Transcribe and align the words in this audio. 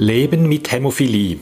Leben 0.00 0.48
mit 0.48 0.70
Hämophilie. 0.70 1.40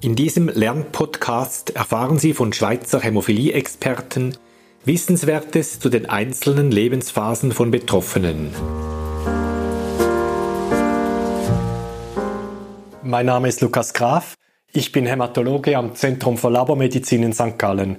In 0.00 0.16
diesem 0.16 0.48
Lernpodcast 0.48 1.76
erfahren 1.76 2.18
Sie 2.18 2.32
von 2.32 2.54
Schweizer 2.54 3.00
Hämophilie-Experten 3.00 4.38
Wissenswertes 4.86 5.78
zu 5.78 5.90
den 5.90 6.08
einzelnen 6.08 6.70
Lebensphasen 6.70 7.52
von 7.52 7.70
Betroffenen. 7.70 8.48
Mein 13.02 13.26
Name 13.26 13.48
ist 13.48 13.60
Lukas 13.60 13.92
Graf. 13.92 14.36
Ich 14.72 14.90
bin 14.90 15.04
Hämatologe 15.04 15.76
am 15.76 15.94
Zentrum 15.94 16.38
für 16.38 16.48
Labormedizin 16.48 17.24
in 17.24 17.34
St. 17.34 17.58
Gallen. 17.58 17.98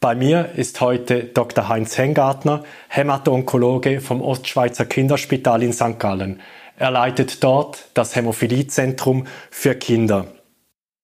Bei 0.00 0.14
mir 0.14 0.52
ist 0.56 0.80
heute 0.80 1.24
Dr. 1.24 1.68
Heinz 1.68 1.98
Hengartner, 1.98 2.64
Hämato-Onkologe 2.88 4.00
vom 4.00 4.22
Ostschweizer 4.22 4.86
Kinderspital 4.86 5.62
in 5.62 5.74
St. 5.74 5.98
Gallen. 5.98 6.40
Er 6.80 6.90
leitet 6.90 7.44
dort 7.44 7.90
das 7.92 8.16
Hämophiliezentrum 8.16 9.26
für 9.50 9.74
Kinder. 9.74 10.28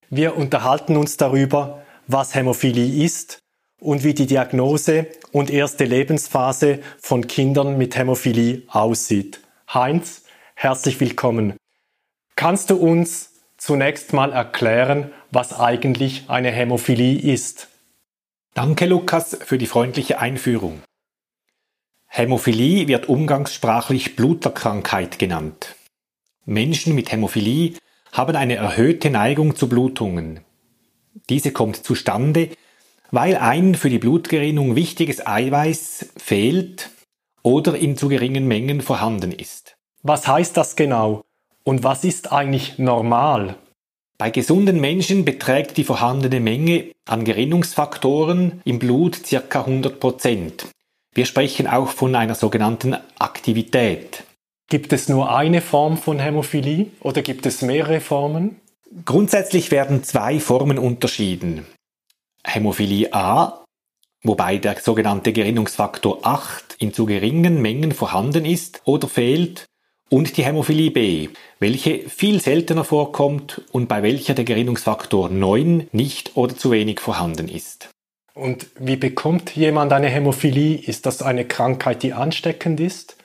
Wir 0.08 0.34
unterhalten 0.34 0.96
uns 0.96 1.18
darüber, 1.18 1.82
was 2.06 2.34
Hämophilie 2.34 3.04
ist 3.04 3.40
und 3.78 4.02
wie 4.02 4.14
die 4.14 4.24
Diagnose 4.24 5.06
und 5.32 5.50
erste 5.50 5.84
Lebensphase 5.84 6.78
von 6.98 7.26
Kindern 7.26 7.76
mit 7.76 7.94
Hämophilie 7.94 8.62
aussieht. 8.68 9.40
Heinz, 9.68 10.22
herzlich 10.54 10.98
willkommen. 10.98 11.58
Kannst 12.36 12.70
du 12.70 12.76
uns 12.76 13.34
zunächst 13.58 14.14
mal 14.14 14.32
erklären, 14.32 15.12
was 15.30 15.60
eigentlich 15.60 16.24
eine 16.28 16.52
Hämophilie 16.52 17.20
ist? 17.34 17.68
Danke, 18.54 18.86
Lukas, 18.86 19.36
für 19.44 19.58
die 19.58 19.66
freundliche 19.66 20.20
Einführung. 20.20 20.80
Hämophilie 22.06 22.88
wird 22.88 23.08
umgangssprachlich 23.08 24.16
Bluterkrankheit 24.16 25.18
genannt. 25.18 25.74
Menschen 26.44 26.94
mit 26.94 27.12
Hämophilie 27.12 27.74
haben 28.12 28.36
eine 28.36 28.56
erhöhte 28.56 29.10
Neigung 29.10 29.56
zu 29.56 29.68
Blutungen. 29.68 30.40
Diese 31.28 31.52
kommt 31.52 31.76
zustande, 31.76 32.50
weil 33.10 33.36
ein 33.36 33.74
für 33.74 33.90
die 33.90 33.98
Blutgerinnung 33.98 34.76
wichtiges 34.76 35.26
Eiweiß 35.26 36.12
fehlt 36.16 36.90
oder 37.42 37.76
in 37.76 37.96
zu 37.96 38.08
geringen 38.08 38.46
Mengen 38.46 38.80
vorhanden 38.80 39.32
ist. 39.32 39.76
Was 40.02 40.26
heißt 40.26 40.56
das 40.56 40.76
genau? 40.76 41.24
Und 41.64 41.82
was 41.84 42.04
ist 42.04 42.32
eigentlich 42.32 42.78
normal? 42.78 43.56
Bei 44.18 44.30
gesunden 44.30 44.80
Menschen 44.80 45.24
beträgt 45.24 45.76
die 45.76 45.84
vorhandene 45.84 46.40
Menge 46.40 46.92
an 47.04 47.24
Gerinnungsfaktoren 47.24 48.62
im 48.64 48.78
Blut 48.78 49.20
ca. 49.28 49.60
100 49.60 50.00
Prozent. 50.00 50.66
Wir 51.16 51.24
sprechen 51.24 51.66
auch 51.66 51.88
von 51.88 52.14
einer 52.14 52.34
sogenannten 52.34 52.94
Aktivität. 53.18 54.24
Gibt 54.68 54.92
es 54.92 55.08
nur 55.08 55.34
eine 55.34 55.62
Form 55.62 55.96
von 55.96 56.18
Hämophilie 56.18 56.88
oder 57.00 57.22
gibt 57.22 57.46
es 57.46 57.62
mehrere 57.62 58.00
Formen? 58.00 58.60
Grundsätzlich 59.06 59.70
werden 59.70 60.04
zwei 60.04 60.40
Formen 60.40 60.78
unterschieden. 60.78 61.64
Hämophilie 62.44 63.14
A, 63.14 63.64
wobei 64.24 64.58
der 64.58 64.78
sogenannte 64.78 65.32
Gerinnungsfaktor 65.32 66.18
8 66.22 66.76
in 66.80 66.92
zu 66.92 67.06
geringen 67.06 67.62
Mengen 67.62 67.92
vorhanden 67.92 68.44
ist 68.44 68.82
oder 68.84 69.08
fehlt, 69.08 69.64
und 70.10 70.36
die 70.36 70.44
Hämophilie 70.44 70.90
B, 70.90 71.30
welche 71.60 72.10
viel 72.10 72.42
seltener 72.42 72.84
vorkommt 72.84 73.62
und 73.72 73.88
bei 73.88 74.02
welcher 74.02 74.34
der 74.34 74.44
Gerinnungsfaktor 74.44 75.30
9 75.30 75.88
nicht 75.92 76.36
oder 76.36 76.54
zu 76.54 76.70
wenig 76.72 77.00
vorhanden 77.00 77.48
ist. 77.48 77.88
Und 78.36 78.66
wie 78.78 78.96
bekommt 78.96 79.56
jemand 79.56 79.94
eine 79.94 80.08
Hämophilie? 80.08 80.76
Ist 80.76 81.06
das 81.06 81.22
eine 81.22 81.46
Krankheit, 81.46 82.02
die 82.02 82.12
ansteckend 82.12 82.80
ist? 82.80 83.16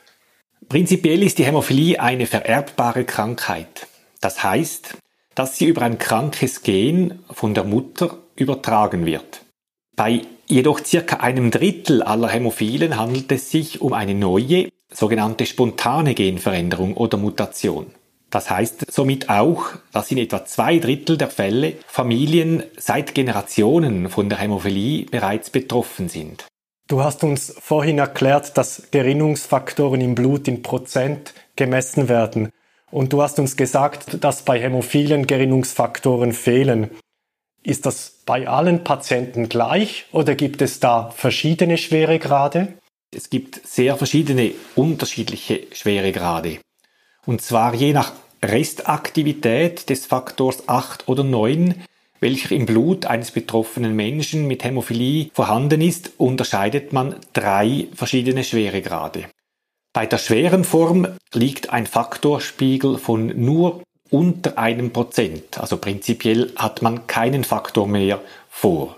Prinzipiell 0.69 1.21
ist 1.21 1.37
die 1.37 1.43
Hämophilie 1.43 1.99
eine 1.99 2.25
vererbbare 2.25 3.03
Krankheit. 3.03 3.87
Das 4.21 4.41
heißt, 4.41 4.95
dass 5.35 5.57
sie 5.57 5.65
über 5.65 5.81
ein 5.81 5.97
krankes 5.97 6.63
Gen 6.63 7.19
von 7.29 7.53
der 7.53 7.65
Mutter 7.65 8.19
übertragen 8.37 9.05
wird. 9.05 9.41
Bei 9.97 10.21
jedoch 10.47 10.79
circa 10.79 11.17
einem 11.17 11.51
Drittel 11.51 12.03
aller 12.03 12.29
Hämophilen 12.29 12.97
handelt 12.97 13.33
es 13.33 13.51
sich 13.51 13.81
um 13.81 13.91
eine 13.91 14.15
neue, 14.15 14.69
sogenannte 14.89 15.45
spontane 15.45 16.15
Genveränderung 16.15 16.95
oder 16.95 17.17
Mutation. 17.17 17.87
Das 18.31 18.49
heißt 18.49 18.91
somit 18.91 19.29
auch, 19.29 19.65
dass 19.91 20.09
in 20.09 20.17
etwa 20.17 20.45
zwei 20.45 20.79
Drittel 20.79 21.17
der 21.17 21.29
Fälle 21.29 21.75
Familien 21.85 22.63
seit 22.77 23.13
Generationen 23.13 24.09
von 24.09 24.29
der 24.29 24.39
Hämophilie 24.39 25.05
bereits 25.05 25.49
betroffen 25.49 26.07
sind. 26.07 26.45
Du 26.87 27.03
hast 27.03 27.23
uns 27.23 27.53
vorhin 27.59 27.99
erklärt, 27.99 28.57
dass 28.57 28.89
Gerinnungsfaktoren 28.91 30.01
im 30.01 30.15
Blut 30.15 30.47
in 30.47 30.61
Prozent 30.61 31.33
gemessen 31.55 32.09
werden. 32.09 32.49
Und 32.89 33.13
du 33.13 33.21
hast 33.21 33.37
uns 33.37 33.55
gesagt, 33.55 34.23
dass 34.23 34.43
bei 34.43 34.59
Hämophilen 34.59 35.27
Gerinnungsfaktoren 35.27 36.33
fehlen. 36.33 36.89
Ist 37.63 37.85
das 37.85 38.21
bei 38.25 38.47
allen 38.47 38.83
Patienten 38.83 39.49
gleich 39.49 40.05
oder 40.11 40.35
gibt 40.35 40.61
es 40.61 40.79
da 40.79 41.11
verschiedene 41.11 41.77
Schweregrade? 41.77 42.73
Es 43.13 43.29
gibt 43.29 43.65
sehr 43.67 43.97
verschiedene 43.97 44.53
unterschiedliche 44.75 45.67
Schweregrade. 45.73 46.59
Und 47.25 47.41
zwar 47.41 47.73
je 47.75 47.93
nach 47.93 48.13
Restaktivität 48.43 49.89
des 49.89 50.07
Faktors 50.07 50.67
8 50.67 51.07
oder 51.07 51.23
9, 51.23 51.75
welcher 52.19 52.55
im 52.55 52.65
Blut 52.65 53.05
eines 53.05 53.31
betroffenen 53.31 53.95
Menschen 53.95 54.47
mit 54.47 54.63
Hämophilie 54.63 55.29
vorhanden 55.33 55.81
ist, 55.81 56.13
unterscheidet 56.17 56.91
man 56.91 57.15
drei 57.33 57.87
verschiedene 57.93 58.43
Schweregrade. 58.43 59.25
Bei 59.93 60.05
der 60.05 60.17
schweren 60.17 60.63
Form 60.63 61.07
liegt 61.33 61.71
ein 61.71 61.85
Faktorspiegel 61.85 62.97
von 62.97 63.27
nur 63.27 63.83
unter 64.09 64.57
einem 64.57 64.91
Prozent, 64.91 65.57
also 65.57 65.77
prinzipiell 65.77 66.51
hat 66.55 66.81
man 66.81 67.07
keinen 67.07 67.43
Faktor 67.43 67.87
mehr 67.87 68.21
vor. 68.49 68.97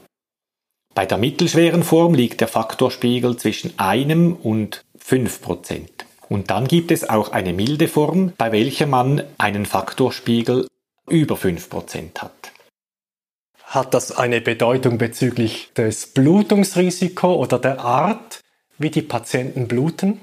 Bei 0.95 1.05
der 1.05 1.17
mittelschweren 1.17 1.83
Form 1.83 2.13
liegt 2.13 2.41
der 2.41 2.47
Faktorspiegel 2.47 3.37
zwischen 3.37 3.77
einem 3.79 4.33
und 4.33 4.83
fünf 4.97 5.41
Prozent. 5.41 6.02
Und 6.33 6.49
dann 6.49 6.67
gibt 6.67 6.89
es 6.89 7.07
auch 7.07 7.31
eine 7.31 7.53
milde 7.53 7.87
Form, 7.87 8.33
bei 8.39 8.51
welcher 8.51 8.87
man 8.87 9.21
einen 9.37 9.67
Faktorspiegel 9.67 10.67
über 11.07 11.37
fünf 11.37 11.69
Prozent 11.69 12.23
hat. 12.23 12.51
Hat 13.65 13.93
das 13.93 14.17
eine 14.17 14.41
Bedeutung 14.41 14.97
bezüglich 14.97 15.71
des 15.77 16.07
Blutungsrisikos 16.07 17.37
oder 17.37 17.59
der 17.59 17.81
Art, 17.81 18.41
wie 18.79 18.89
die 18.89 19.03
Patienten 19.03 19.67
bluten? 19.67 20.21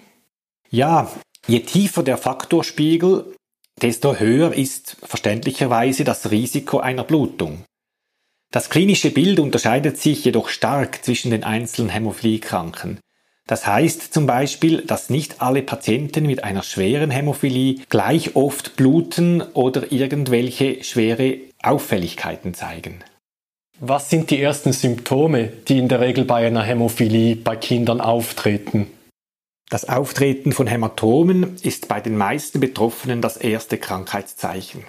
Ja, 0.69 1.12
je 1.47 1.60
tiefer 1.60 2.03
der 2.03 2.19
Faktorspiegel, 2.19 3.32
desto 3.81 4.16
höher 4.16 4.53
ist 4.53 4.97
verständlicherweise 5.04 6.03
das 6.03 6.32
Risiko 6.32 6.81
einer 6.81 7.04
Blutung. 7.04 7.62
Das 8.50 8.69
klinische 8.69 9.12
Bild 9.12 9.38
unterscheidet 9.38 9.97
sich 9.97 10.25
jedoch 10.25 10.48
stark 10.48 11.04
zwischen 11.04 11.31
den 11.31 11.44
einzelnen 11.44 11.88
Hämophiliekranken. 11.88 12.98
Das 13.50 13.66
heißt 13.66 14.15
zum 14.15 14.27
Beispiel, 14.27 14.83
dass 14.83 15.11
nicht 15.11 15.43
alle 15.43 15.62
Patienten 15.62 16.25
mit 16.25 16.44
einer 16.44 16.62
schweren 16.62 17.11
Hämophilie 17.11 17.81
gleich 17.88 18.37
oft 18.37 18.77
bluten 18.77 19.43
oder 19.43 19.91
irgendwelche 19.91 20.84
schwere 20.84 21.38
Auffälligkeiten 21.60 22.55
zeigen. 22.55 23.03
Was 23.81 24.09
sind 24.09 24.31
die 24.31 24.41
ersten 24.41 24.72
Symptome, 24.72 25.49
die 25.66 25.78
in 25.78 25.89
der 25.89 25.99
Regel 25.99 26.25
bei 26.27 26.47
einer 26.47 26.62
Hämophilie 26.62 27.34
bei 27.34 27.56
Kindern 27.56 28.00
auftreten? 28.00 28.87
Das 29.69 29.89
Auftreten 29.89 30.53
von 30.53 30.69
Hämatomen 30.69 31.56
ist 31.60 31.89
bei 31.89 32.00
den 32.00 32.16
meisten 32.16 32.60
Betroffenen 32.60 33.21
das 33.21 33.37
erste 33.37 33.78
Krankheitszeichen. 33.78 34.84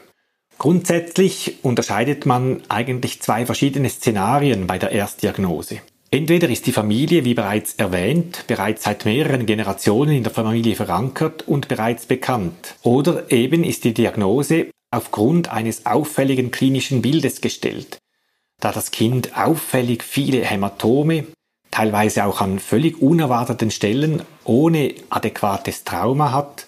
Grundsätzlich 0.59 1.63
unterscheidet 1.63 2.27
man 2.27 2.61
eigentlich 2.69 3.23
zwei 3.23 3.47
verschiedene 3.47 3.89
Szenarien 3.89 4.67
bei 4.67 4.77
der 4.77 4.91
Erstdiagnose. 4.91 5.79
Entweder 6.13 6.49
ist 6.49 6.67
die 6.67 6.73
Familie, 6.73 7.23
wie 7.23 7.33
bereits 7.33 7.75
erwähnt, 7.75 8.43
bereits 8.47 8.83
seit 8.83 9.05
mehreren 9.05 9.45
Generationen 9.45 10.17
in 10.17 10.23
der 10.23 10.33
Familie 10.33 10.75
verankert 10.75 11.47
und 11.47 11.69
bereits 11.69 12.05
bekannt. 12.05 12.75
Oder 12.83 13.31
eben 13.31 13.63
ist 13.63 13.85
die 13.85 13.93
Diagnose 13.93 14.71
aufgrund 14.91 15.47
eines 15.53 15.85
auffälligen 15.85 16.51
klinischen 16.51 17.01
Bildes 17.01 17.39
gestellt, 17.39 17.99
da 18.59 18.73
das 18.73 18.91
Kind 18.91 19.37
auffällig 19.37 20.03
viele 20.03 20.43
Hämatome, 20.43 21.27
teilweise 21.71 22.25
auch 22.25 22.41
an 22.41 22.59
völlig 22.59 23.01
unerwarteten 23.01 23.71
Stellen 23.71 24.23
ohne 24.43 24.93
adäquates 25.09 25.85
Trauma 25.85 26.33
hat 26.33 26.67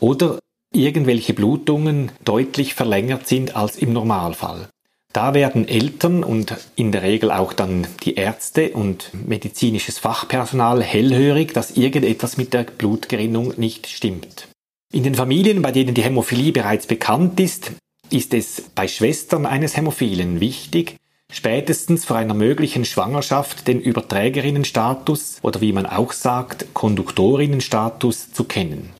oder 0.00 0.38
irgendwelche 0.72 1.34
Blutungen 1.34 2.12
deutlich 2.24 2.72
verlängert 2.72 3.28
sind 3.28 3.56
als 3.56 3.76
im 3.76 3.92
Normalfall. 3.92 4.70
Da 5.12 5.34
werden 5.34 5.66
Eltern 5.66 6.22
und 6.22 6.56
in 6.76 6.92
der 6.92 7.02
Regel 7.02 7.32
auch 7.32 7.52
dann 7.52 7.86
die 8.04 8.14
Ärzte 8.14 8.70
und 8.70 9.10
medizinisches 9.26 9.98
Fachpersonal 9.98 10.82
hellhörig, 10.82 11.52
dass 11.52 11.76
irgendetwas 11.76 12.36
mit 12.36 12.52
der 12.52 12.62
Blutgerinnung 12.62 13.54
nicht 13.56 13.88
stimmt. 13.88 14.48
In 14.92 15.02
den 15.02 15.16
Familien, 15.16 15.62
bei 15.62 15.72
denen 15.72 15.94
die 15.94 16.02
Hämophilie 16.02 16.52
bereits 16.52 16.86
bekannt 16.86 17.40
ist, 17.40 17.72
ist 18.10 18.34
es 18.34 18.62
bei 18.74 18.86
Schwestern 18.86 19.46
eines 19.46 19.76
Hämophilen 19.76 20.40
wichtig, 20.40 20.96
spätestens 21.32 22.04
vor 22.04 22.16
einer 22.16 22.34
möglichen 22.34 22.84
Schwangerschaft 22.84 23.66
den 23.66 23.80
Überträgerinnenstatus 23.80 25.38
oder 25.42 25.60
wie 25.60 25.72
man 25.72 25.86
auch 25.86 26.12
sagt, 26.12 26.66
Konduktorinnenstatus 26.74 28.32
zu 28.32 28.44
kennen. 28.44 28.90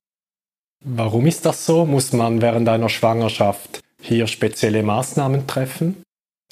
Warum 0.84 1.26
ist 1.26 1.44
das 1.44 1.66
so? 1.66 1.84
Muss 1.84 2.12
man 2.12 2.40
während 2.40 2.68
einer 2.68 2.88
Schwangerschaft 2.88 3.79
hier 4.00 4.26
spezielle 4.26 4.82
Maßnahmen 4.82 5.46
treffen? 5.46 6.02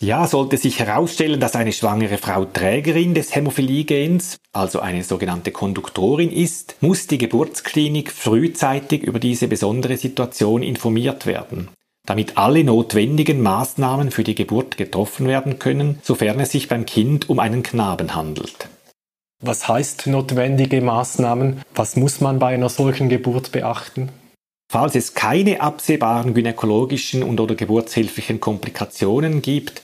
Ja, 0.00 0.28
sollte 0.28 0.56
sich 0.56 0.78
herausstellen, 0.78 1.40
dass 1.40 1.56
eine 1.56 1.72
schwangere 1.72 2.18
Frau 2.18 2.44
Trägerin 2.44 3.14
des 3.14 3.34
Hämophilie-Gens, 3.34 4.36
also 4.52 4.78
eine 4.78 5.02
sogenannte 5.02 5.50
Konduktorin 5.50 6.30
ist, 6.30 6.76
muss 6.80 7.08
die 7.08 7.18
Geburtsklinik 7.18 8.12
frühzeitig 8.12 9.02
über 9.02 9.18
diese 9.18 9.48
besondere 9.48 9.96
Situation 9.96 10.62
informiert 10.62 11.26
werden, 11.26 11.68
damit 12.06 12.38
alle 12.38 12.62
notwendigen 12.62 13.42
Maßnahmen 13.42 14.12
für 14.12 14.22
die 14.22 14.36
Geburt 14.36 14.76
getroffen 14.76 15.26
werden 15.26 15.58
können, 15.58 15.98
sofern 16.04 16.38
es 16.38 16.52
sich 16.52 16.68
beim 16.68 16.86
Kind 16.86 17.28
um 17.28 17.40
einen 17.40 17.64
Knaben 17.64 18.14
handelt. 18.14 18.68
Was 19.40 19.66
heißt 19.66 20.06
notwendige 20.06 20.80
Maßnahmen? 20.80 21.62
Was 21.74 21.96
muss 21.96 22.20
man 22.20 22.38
bei 22.38 22.54
einer 22.54 22.68
solchen 22.68 23.08
Geburt 23.08 23.50
beachten? 23.50 24.10
Falls 24.70 24.94
es 24.94 25.14
keine 25.14 25.62
absehbaren 25.62 26.34
gynäkologischen 26.34 27.22
und 27.22 27.40
oder 27.40 27.54
geburtshilflichen 27.54 28.38
Komplikationen 28.38 29.40
gibt, 29.40 29.82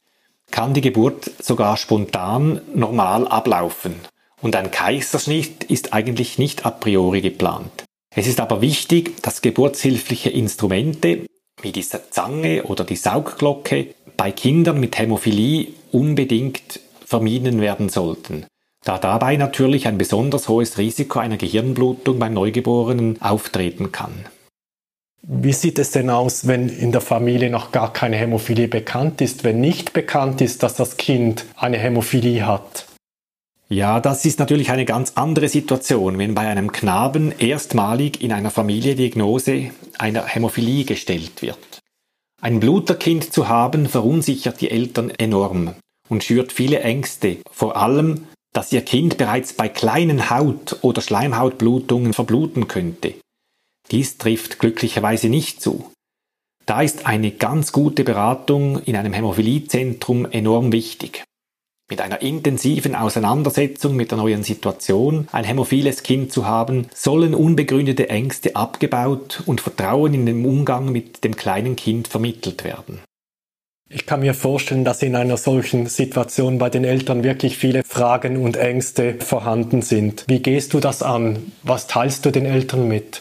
kann 0.51 0.75
die 0.75 0.83
Geburt 0.83 1.31
sogar 1.43 1.79
spontan 1.79 2.61
normal 2.75 3.27
ablaufen 3.27 3.95
und 4.43 4.55
ein 4.57 4.71
Kaiserschnitt 4.71 5.65
ist 5.65 5.95
eigentlich 5.95 6.39
nicht 6.39 6.67
a 6.67 6.71
priori 6.71 7.23
geplant. 7.23 7.85
Es 8.15 8.27
ist 8.27 8.41
aber 8.41 8.61
wichtig, 8.61 9.23
dass 9.23 9.41
geburtshilfliche 9.41 10.29
Instrumente 10.29 11.27
wie 11.63 11.73
die 11.73 11.83
Zange 11.83 12.65
oder 12.65 12.85
die 12.85 12.97
Saugglocke 12.97 13.95
bei 14.19 14.33
Kindern 14.33 14.79
mit 14.79 14.99
Hämophilie 14.99 15.69
unbedingt 15.93 16.81
vermieden 17.07 17.63
werden 17.63 17.89
sollten, 17.89 18.45
da 18.85 18.99
dabei 18.99 19.37
natürlich 19.37 19.89
ein 19.89 19.97
besonders 19.97 20.47
hohes 20.49 20.77
Risiko 20.77 21.21
einer 21.21 21.39
Gehirnblutung 21.39 22.19
beim 22.19 22.35
Neugeborenen 22.35 23.21
auftreten 23.23 23.93
kann. 23.93 24.27
Wie 25.26 25.55
sieht 25.55 25.79
es 25.79 25.91
denn 25.91 26.11
aus, 26.11 26.47
wenn 26.47 26.69
in 26.69 26.93
der 26.93 27.00
Familie 27.00 27.49
noch 27.49 27.73
gar 27.73 27.94
keine 27.94 28.17
Hämophilie 28.17 28.69
bekannt 28.69 29.23
ist, 29.23 29.43
wenn 29.43 29.59
nicht 29.59 29.94
bekannt 29.94 30.43
ist, 30.43 30.62
dass 30.62 30.75
das 30.75 30.99
Kind 30.99 31.47
eine 31.56 31.79
Hämophilie 31.79 32.47
hat? 32.47 32.87
Ja, 33.71 34.00
das 34.00 34.26
ist 34.26 34.38
natürlich 34.38 34.71
eine 34.71 34.85
ganz 34.85 35.12
andere 35.15 35.49
Situation, 35.49 36.19
wenn 36.19 36.35
bei 36.35 36.47
einem 36.47 36.73
Knaben 36.73 37.32
erstmalig 37.38 38.23
in 38.23 38.32
einer 38.32 38.50
Familie 38.50 38.97
Diagnose 38.97 39.71
einer 39.97 40.26
Hämophilie 40.26 40.85
gestellt 40.85 41.41
wird. 41.41 41.81
Ein 42.43 42.61
Bluterkind 42.61 43.32
zu 43.32 43.49
haben 43.49 43.88
verunsichert 43.88 44.61
die 44.61 44.70
Eltern 44.70 45.09
enorm 45.09 45.75
und 46.11 46.23
schürt 46.23 46.53
viele 46.53 46.81
Ängste, 46.81 47.38
vor 47.50 47.77
allem, 47.77 48.27
dass 48.53 48.73
ihr 48.73 48.82
Kind 48.82 49.17
bereits 49.17 49.55
bei 49.55 49.70
kleinen 49.70 50.29
Haut- 50.29 50.77
oder 50.82 51.00
Schleimhautblutungen 51.00 52.12
verbluten 52.12 52.69
könnte. 52.69 53.15
Dies 53.91 54.19
trifft 54.19 54.59
glücklicherweise 54.59 55.29
nicht 55.29 55.61
zu. 55.61 55.91
Da 56.67 56.81
ist 56.81 57.07
eine 57.07 57.31
ganz 57.31 57.73
gute 57.73 58.05
Beratung 58.05 58.83
in 58.83 58.97
einem 58.97 59.13
Hämophiliezentrum 59.13 60.27
enorm 60.31 60.73
wichtig. 60.73 61.25
Mit 61.91 62.01
einer 62.01 62.23
intensiven 62.23 62.95
Auseinandersetzung 62.95 63.95
mit 63.95 64.11
der 64.11 64.17
neuen 64.17 64.43
Situation 64.43 65.29
ein 65.33 65.45
hämophiles 65.45 66.03
Kind 66.03 66.33
zu 66.33 66.47
haben, 66.47 66.87
sollen 66.95 67.35
unbegründete 67.35 68.09
Ängste 68.09 68.57
abgebaut 68.57 69.43
und 69.45 69.61
Vertrauen 69.61 70.15
in 70.15 70.25
den 70.25 70.47
Umgang 70.47 70.91
mit 70.91 71.25
dem 71.25 71.37
kleinen 71.37 71.77
Kind 71.77 72.09
vermittelt 72.09 72.65
werden. 72.65 73.01
Ich 73.91 74.07
kann 74.07 74.21
mir 74.21 74.33
vorstellen, 74.33 74.87
dass 74.87 75.03
in 75.03 75.15
einer 75.15 75.37
solchen 75.37 75.87
Situation 75.87 76.57
bei 76.57 76.71
den 76.71 76.85
Eltern 76.85 77.23
wirklich 77.23 77.59
viele 77.59 77.85
Fragen 77.85 78.39
und 78.39 78.57
Ängste 78.57 79.17
vorhanden 79.21 79.83
sind. 79.83 80.25
Wie 80.27 80.41
gehst 80.41 80.73
du 80.73 80.81
das 80.81 81.03
an? 81.03 81.53
Was 81.63 81.87
teilst 81.87 82.25
du 82.25 82.31
den 82.31 82.47
Eltern 82.47 82.89
mit? 82.89 83.21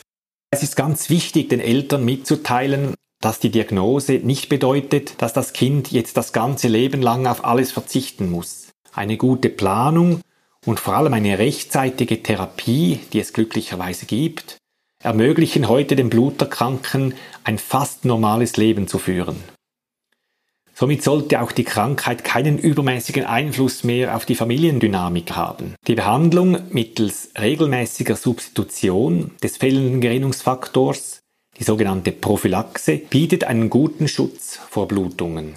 Es 0.53 0.61
ist 0.61 0.75
ganz 0.75 1.09
wichtig, 1.09 1.49
den 1.49 1.59
Eltern 1.59 2.05
mitzuteilen, 2.05 2.93
dass 3.19 3.39
die 3.39 3.49
Diagnose 3.49 4.19
nicht 4.21 4.49
bedeutet, 4.49 5.19
dass 5.19 5.33
das 5.33 5.51
Kind 5.51 5.91
jetzt 5.91 6.15
das 6.15 6.31
ganze 6.31 6.67
Leben 6.67 7.01
lang 7.01 7.25
auf 7.25 7.43
alles 7.43 7.71
verzichten 7.71 8.29
muss. 8.29 8.67
Eine 8.93 9.17
gute 9.17 9.49
Planung 9.49 10.21
und 10.63 10.79
vor 10.79 10.93
allem 10.93 11.15
eine 11.15 11.39
rechtzeitige 11.39 12.21
Therapie, 12.21 12.99
die 13.13 13.19
es 13.19 13.33
glücklicherweise 13.33 14.05
gibt, 14.05 14.57
ermöglichen 15.01 15.69
heute 15.69 15.95
den 15.95 16.11
Bluterkranken 16.11 17.15
ein 17.43 17.57
fast 17.57 18.05
normales 18.05 18.55
Leben 18.55 18.87
zu 18.87 18.99
führen. 18.99 19.37
Somit 20.75 21.03
sollte 21.03 21.41
auch 21.41 21.51
die 21.51 21.63
Krankheit 21.63 22.23
keinen 22.23 22.57
übermäßigen 22.57 23.25
Einfluss 23.25 23.83
mehr 23.83 24.15
auf 24.15 24.25
die 24.25 24.35
Familiendynamik 24.35 25.35
haben. 25.35 25.75
Die 25.87 25.95
Behandlung 25.95 26.57
mittels 26.71 27.29
regelmäßiger 27.39 28.15
Substitution 28.15 29.31
des 29.43 29.57
fehlenden 29.57 30.01
Gerinnungsfaktors, 30.01 31.19
die 31.59 31.63
sogenannte 31.63 32.11
Prophylaxe, 32.11 32.97
bietet 32.97 33.43
einen 33.43 33.69
guten 33.69 34.07
Schutz 34.07 34.59
vor 34.69 34.87
Blutungen. 34.87 35.53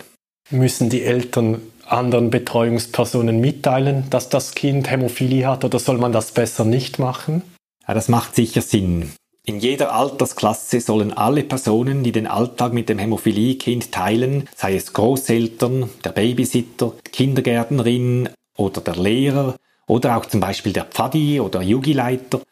Müssen 0.50 0.90
die 0.90 1.02
Eltern 1.02 1.62
anderen 1.86 2.30
Betreuungspersonen 2.30 3.40
mitteilen, 3.40 4.04
dass 4.10 4.28
das 4.28 4.54
Kind 4.54 4.90
Hämophilie 4.90 5.46
hat 5.46 5.64
oder 5.64 5.78
soll 5.78 5.98
man 5.98 6.12
das 6.12 6.32
besser 6.32 6.64
nicht 6.64 6.98
machen? 6.98 7.42
Ja, 7.88 7.94
das 7.94 8.08
macht 8.08 8.34
sicher 8.34 8.62
Sinn. 8.62 9.12
In 9.48 9.60
jeder 9.60 9.94
Altersklasse 9.94 10.80
sollen 10.80 11.12
alle 11.12 11.44
Personen, 11.44 12.02
die 12.02 12.10
den 12.10 12.26
Alltag 12.26 12.72
mit 12.72 12.88
dem 12.88 12.98
Hämophilie-Kind 12.98 13.92
teilen, 13.92 14.48
sei 14.56 14.74
es 14.74 14.92
Großeltern, 14.92 15.88
der 16.02 16.10
Babysitter, 16.10 16.94
Kindergärtnerin 17.12 18.28
oder 18.56 18.80
der 18.80 18.96
Lehrer 18.96 19.54
oder 19.86 20.16
auch 20.16 20.26
zum 20.26 20.40
Beispiel 20.40 20.72
der 20.72 20.86
Pfadi 20.86 21.38
oder 21.38 21.62
Jugileiter, 21.62 22.42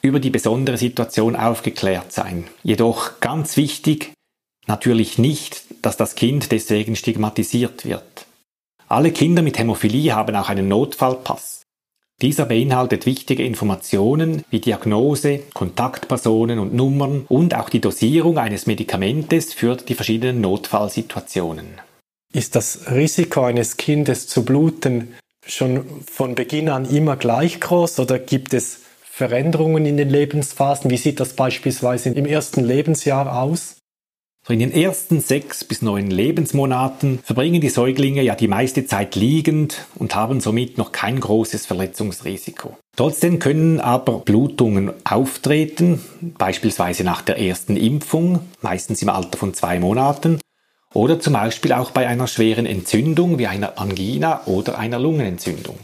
über 0.00 0.20
die 0.20 0.30
besondere 0.30 0.76
Situation 0.76 1.34
aufgeklärt 1.34 2.12
sein. 2.12 2.44
Jedoch 2.62 3.18
ganz 3.18 3.56
wichtig, 3.56 4.12
natürlich 4.68 5.18
nicht, 5.18 5.64
dass 5.82 5.96
das 5.96 6.14
Kind 6.14 6.52
deswegen 6.52 6.94
stigmatisiert 6.94 7.84
wird. 7.84 8.26
Alle 8.86 9.10
Kinder 9.10 9.42
mit 9.42 9.58
Hämophilie 9.58 10.14
haben 10.14 10.36
auch 10.36 10.50
einen 10.50 10.68
Notfallpass. 10.68 11.63
Dieser 12.24 12.46
beinhaltet 12.46 13.04
wichtige 13.04 13.44
Informationen 13.44 14.44
wie 14.48 14.58
Diagnose, 14.58 15.40
Kontaktpersonen 15.52 16.58
und 16.58 16.72
Nummern 16.72 17.26
und 17.28 17.54
auch 17.54 17.68
die 17.68 17.82
Dosierung 17.82 18.38
eines 18.38 18.66
Medikamentes 18.66 19.52
für 19.52 19.76
die 19.76 19.94
verschiedenen 19.94 20.40
Notfallsituationen. 20.40 21.82
Ist 22.32 22.56
das 22.56 22.90
Risiko 22.90 23.42
eines 23.42 23.76
Kindes 23.76 24.26
zu 24.26 24.42
bluten 24.42 25.12
schon 25.46 25.84
von 26.10 26.34
Beginn 26.34 26.70
an 26.70 26.88
immer 26.88 27.16
gleich 27.16 27.60
groß 27.60 27.98
oder 27.98 28.18
gibt 28.18 28.54
es 28.54 28.80
Veränderungen 29.02 29.84
in 29.84 29.98
den 29.98 30.08
Lebensphasen? 30.08 30.90
Wie 30.90 30.96
sieht 30.96 31.20
das 31.20 31.34
beispielsweise 31.34 32.08
im 32.08 32.24
ersten 32.24 32.64
Lebensjahr 32.64 33.38
aus? 33.38 33.76
So 34.46 34.52
in 34.52 34.58
den 34.58 34.72
ersten 34.72 35.22
sechs 35.22 35.64
bis 35.64 35.80
neun 35.80 36.10
Lebensmonaten 36.10 37.20
verbringen 37.24 37.62
die 37.62 37.70
Säuglinge 37.70 38.20
ja 38.20 38.34
die 38.34 38.46
meiste 38.46 38.84
Zeit 38.84 39.16
liegend 39.16 39.86
und 39.94 40.14
haben 40.14 40.42
somit 40.42 40.76
noch 40.76 40.92
kein 40.92 41.18
großes 41.18 41.64
Verletzungsrisiko. 41.64 42.76
Trotzdem 42.94 43.38
können 43.38 43.80
aber 43.80 44.18
Blutungen 44.18 44.92
auftreten, 45.04 46.04
beispielsweise 46.20 47.04
nach 47.04 47.22
der 47.22 47.38
ersten 47.38 47.78
Impfung, 47.78 48.40
meistens 48.60 49.00
im 49.00 49.08
Alter 49.08 49.38
von 49.38 49.54
zwei 49.54 49.78
Monaten, 49.78 50.40
oder 50.92 51.18
zum 51.18 51.32
Beispiel 51.32 51.72
auch 51.72 51.90
bei 51.90 52.06
einer 52.06 52.26
schweren 52.26 52.66
Entzündung 52.66 53.38
wie 53.38 53.46
einer 53.46 53.78
Angina 53.78 54.42
oder 54.44 54.78
einer 54.78 54.98
Lungenentzündung. 54.98 55.78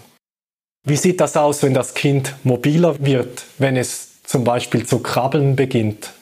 Wie 0.84 0.96
sieht 0.96 1.22
das 1.22 1.34
aus, 1.34 1.62
wenn 1.62 1.72
das 1.72 1.94
Kind 1.94 2.34
mobiler 2.44 2.96
wird, 3.00 3.46
wenn 3.56 3.78
es 3.78 4.22
zum 4.22 4.44
Beispiel 4.44 4.84
zu 4.84 4.98
krabbeln 4.98 5.56
beginnt? 5.56 6.12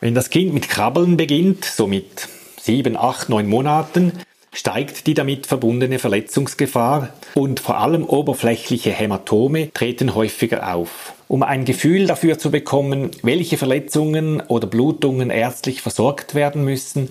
Wenn 0.00 0.14
das 0.14 0.30
Kind 0.30 0.52
mit 0.52 0.68
Krabbeln 0.68 1.16
beginnt, 1.16 1.64
so 1.64 1.86
mit 1.86 2.28
sieben, 2.60 2.96
acht, 2.96 3.28
neun 3.28 3.48
Monaten, 3.48 4.12
steigt 4.52 5.06
die 5.06 5.14
damit 5.14 5.46
verbundene 5.46 5.98
Verletzungsgefahr 5.98 7.10
und 7.34 7.60
vor 7.60 7.78
allem 7.78 8.04
oberflächliche 8.04 8.90
Hämatome 8.90 9.72
treten 9.72 10.14
häufiger 10.14 10.74
auf. 10.74 11.14
Um 11.28 11.42
ein 11.42 11.64
Gefühl 11.64 12.06
dafür 12.06 12.38
zu 12.38 12.50
bekommen, 12.50 13.10
welche 13.22 13.56
Verletzungen 13.56 14.40
oder 14.40 14.66
Blutungen 14.66 15.30
ärztlich 15.30 15.80
versorgt 15.80 16.34
werden 16.34 16.64
müssen, 16.64 17.10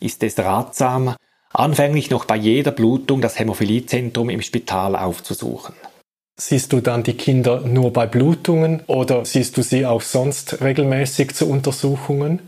ist 0.00 0.22
es 0.22 0.38
ratsam, 0.38 1.16
anfänglich 1.52 2.10
noch 2.10 2.24
bei 2.24 2.36
jeder 2.36 2.70
Blutung 2.72 3.20
das 3.20 3.38
Hämophiliezentrum 3.38 4.28
im 4.28 4.42
Spital 4.42 4.96
aufzusuchen. 4.96 5.74
Siehst 6.36 6.72
du 6.72 6.80
dann 6.80 7.04
die 7.04 7.14
Kinder 7.14 7.60
nur 7.60 7.92
bei 7.92 8.06
Blutungen 8.06 8.82
oder 8.88 9.24
siehst 9.24 9.56
du 9.56 9.62
sie 9.62 9.86
auch 9.86 10.02
sonst 10.02 10.60
regelmäßig 10.62 11.32
zu 11.32 11.48
Untersuchungen? 11.48 12.42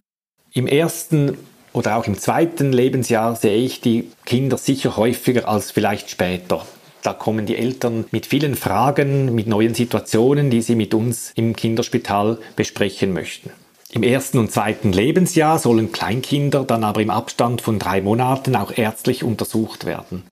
Im 0.52 0.66
ersten 0.66 1.38
oder 1.72 1.96
auch 1.96 2.06
im 2.06 2.18
zweiten 2.18 2.72
Lebensjahr 2.72 3.36
sehe 3.36 3.58
ich 3.58 3.80
die 3.80 4.10
Kinder 4.24 4.58
sicher 4.58 4.96
häufiger 4.96 5.48
als 5.48 5.70
vielleicht 5.70 6.10
später. 6.10 6.66
Da 7.02 7.12
kommen 7.12 7.46
die 7.46 7.56
Eltern 7.56 8.06
mit 8.10 8.26
vielen 8.26 8.56
Fragen, 8.56 9.32
mit 9.36 9.46
neuen 9.46 9.74
Situationen, 9.74 10.50
die 10.50 10.62
sie 10.62 10.74
mit 10.74 10.92
uns 10.92 11.30
im 11.36 11.54
Kinderspital 11.54 12.38
besprechen 12.56 13.12
möchten. 13.12 13.50
Im 13.92 14.02
ersten 14.02 14.38
und 14.38 14.50
zweiten 14.50 14.92
Lebensjahr 14.92 15.60
sollen 15.60 15.92
Kleinkinder 15.92 16.64
dann 16.64 16.82
aber 16.82 17.02
im 17.02 17.10
Abstand 17.10 17.62
von 17.62 17.78
drei 17.78 18.00
Monaten 18.00 18.56
auch 18.56 18.76
ärztlich 18.76 19.22
untersucht 19.22 19.86
werden. 19.86 20.24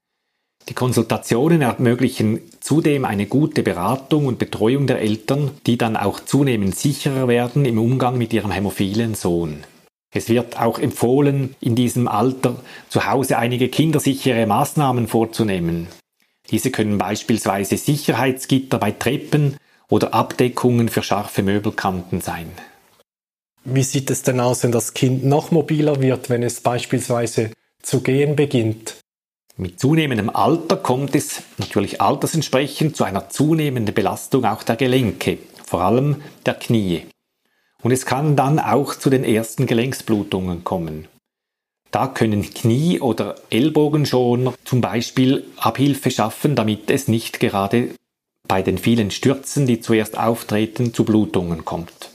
Die 0.69 0.75
Konsultationen 0.75 1.61
ermöglichen 1.61 2.41
zudem 2.61 3.05
eine 3.05 3.27
gute 3.27 3.63
Beratung 3.63 4.27
und 4.27 4.39
Betreuung 4.39 4.87
der 4.87 5.01
Eltern, 5.01 5.51
die 5.67 5.77
dann 5.77 5.97
auch 5.97 6.21
zunehmend 6.21 6.75
sicherer 6.75 7.29
werden 7.29 7.67
im 7.67 7.79
Umgang 7.79 8.17
mit 8.17 8.33
ihrem 8.33 8.51
hämophilen 8.51 9.15
Sohn. 9.15 9.65
Es 10.15 10.29
wird 10.29 10.59
auch 10.59 10.79
empfohlen, 10.79 11.55
in 11.61 11.75
diesem 11.75 12.09
Alter 12.09 12.57
zu 12.89 13.07
Hause 13.07 13.37
einige 13.37 13.69
kindersichere 13.69 14.47
Maßnahmen 14.47 15.09
vorzunehmen. 15.09 15.89
Diese 16.51 16.71
können 16.71 16.99
beispielsweise 16.99 17.77
Sicherheitsgitter 17.77 18.79
bei 18.79 18.93
Treppen 18.93 19.57
oder 19.89 20.15
Abdeckungen 20.15 20.89
für 20.89 21.03
scharfe 21.03 21.43
Möbelkanten 21.43 22.21
sein. 22.21 22.51
Wie 23.65 23.83
sieht 23.83 24.11
es 24.11 24.23
denn 24.23 24.41
aus, 24.41 24.63
wenn 24.63 24.73
das 24.73 24.95
Kind 24.95 25.25
noch 25.25 25.51
mobiler 25.51 26.01
wird, 26.01 26.31
wenn 26.31 26.43
es 26.43 26.61
beispielsweise 26.61 27.51
zu 27.83 28.01
gehen 28.01 28.37
beginnt? 28.37 29.04
Mit 29.57 29.79
zunehmendem 29.79 30.31
Alter 30.31 30.77
kommt 30.77 31.15
es 31.15 31.43
natürlich 31.59 32.01
altersentsprechend 32.01 32.97
zu 32.97 33.05
einer 33.05 33.29
zunehmenden 33.29 33.95
Belastung 33.95 34.45
auch 34.45 34.65
der 34.65 34.75
Gelenke, 34.75 35.39
vor 35.65 35.83
allem 35.83 36.23
der 36.45 36.55
Knie. 36.55 37.07
Und 37.81 37.93
es 37.93 38.05
kann 38.05 38.35
dann 38.35 38.59
auch 38.59 38.97
zu 38.97 39.11
den 39.11 39.23
ersten 39.23 39.67
Gelenksblutungen 39.67 40.65
kommen. 40.65 41.07
Da 41.93 42.09
können 42.09 42.43
Knie- 42.43 42.99
oder 42.99 43.37
Ellbogenschoner 43.51 44.55
zum 44.65 44.81
Beispiel 44.81 45.45
Abhilfe 45.57 46.11
schaffen, 46.11 46.57
damit 46.57 46.91
es 46.91 47.07
nicht 47.07 47.39
gerade 47.39 47.91
bei 48.49 48.63
den 48.63 48.79
vielen 48.79 49.13
Stürzen, 49.13 49.67
die 49.67 49.81
zuerst 49.81 50.19
auftreten, 50.19 50.93
zu 50.93 51.05
Blutungen 51.05 51.65
kommt. 51.65 52.11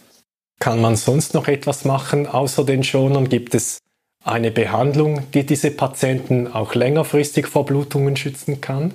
Kann 0.60 0.82
man 0.82 0.98
sonst 0.98 1.34
noch 1.34 1.48
etwas 1.48 1.86
machen 1.86 2.28
außer 2.28 2.66
den 2.66 2.84
Schonern? 2.84 3.30
Gibt 3.30 3.56
es 3.56 3.80
eine 4.24 4.52
Behandlung, 4.52 5.24
die 5.34 5.46
diese 5.46 5.72
Patienten 5.72 6.48
auch 6.48 6.76
längerfristig 6.76 7.48
vor 7.48 7.66
Blutungen 7.66 8.16
schützen 8.16 8.62
kann? 8.62 8.94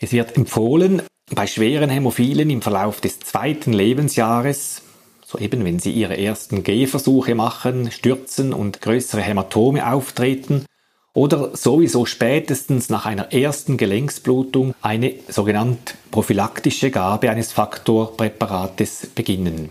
Es 0.00 0.12
wird 0.12 0.36
empfohlen, 0.36 1.02
bei 1.34 1.46
schweren 1.46 1.90
Hämophilen 1.90 2.50
im 2.50 2.62
Verlauf 2.62 3.00
des 3.00 3.20
zweiten 3.20 3.72
Lebensjahres, 3.72 4.82
so 5.24 5.38
eben 5.38 5.64
wenn 5.64 5.78
sie 5.78 5.92
ihre 5.92 6.18
ersten 6.18 6.62
Gehversuche 6.62 7.34
machen, 7.34 7.90
stürzen 7.90 8.52
und 8.52 8.80
größere 8.82 9.22
Hämatome 9.22 9.90
auftreten, 9.90 10.66
oder 11.14 11.56
sowieso 11.56 12.06
spätestens 12.06 12.90
nach 12.90 13.06
einer 13.06 13.32
ersten 13.32 13.76
Gelenksblutung 13.76 14.74
eine 14.82 15.14
sogenannte 15.28 15.94
prophylaktische 16.10 16.90
Gabe 16.90 17.30
eines 17.30 17.52
Faktorpräparates 17.52 19.10
beginnen. 19.14 19.70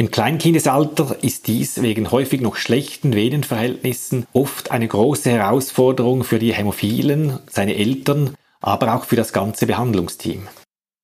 Im 0.00 0.12
Kleinkindesalter 0.12 1.16
ist 1.22 1.48
dies 1.48 1.82
wegen 1.82 2.12
häufig 2.12 2.40
noch 2.40 2.54
schlechten 2.54 3.16
Venenverhältnissen 3.16 4.28
oft 4.32 4.70
eine 4.70 4.86
große 4.86 5.28
Herausforderung 5.28 6.22
für 6.22 6.38
die 6.38 6.54
Hämophilen, 6.54 7.40
seine 7.50 7.74
Eltern, 7.74 8.36
aber 8.60 8.94
auch 8.94 9.06
für 9.06 9.16
das 9.16 9.32
ganze 9.32 9.66
Behandlungsteam. 9.66 10.46